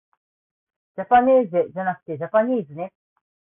[0.95, 2.91] じゃぱねーぜじゃなくてじゃぱにーずね